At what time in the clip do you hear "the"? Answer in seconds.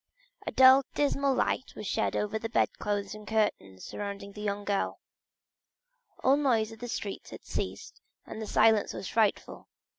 2.39-2.49, 4.31-4.41, 6.79-6.87, 8.41-8.47